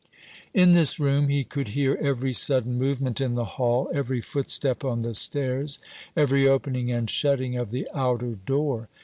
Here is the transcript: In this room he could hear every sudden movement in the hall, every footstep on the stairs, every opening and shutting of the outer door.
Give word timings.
In 0.55 0.71
this 0.71 0.99
room 0.99 1.27
he 1.27 1.43
could 1.43 1.67
hear 1.77 1.93
every 2.01 2.33
sudden 2.33 2.79
movement 2.79 3.21
in 3.21 3.35
the 3.35 3.45
hall, 3.45 3.87
every 3.93 4.19
footstep 4.19 4.83
on 4.83 5.01
the 5.01 5.13
stairs, 5.13 5.77
every 6.17 6.47
opening 6.47 6.91
and 6.91 7.07
shutting 7.07 7.55
of 7.55 7.69
the 7.69 7.87
outer 7.93 8.31
door. 8.33 8.89